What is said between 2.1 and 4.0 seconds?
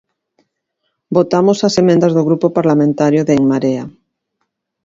do Grupo Parlamentario de En Marea.